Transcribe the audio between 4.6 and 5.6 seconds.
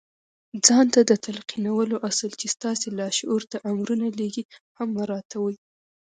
هم مراعتوئ.